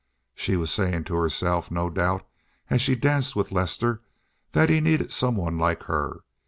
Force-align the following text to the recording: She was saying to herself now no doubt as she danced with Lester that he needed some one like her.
She 0.33 0.57
was 0.57 0.71
saying 0.71 1.03
to 1.03 1.13
herself 1.13 1.69
now 1.69 1.83
no 1.83 1.89
doubt 1.91 2.27
as 2.71 2.81
she 2.81 2.95
danced 2.95 3.35
with 3.35 3.51
Lester 3.51 4.01
that 4.51 4.67
he 4.67 4.79
needed 4.81 5.11
some 5.11 5.35
one 5.35 5.59
like 5.59 5.83
her. 5.83 6.21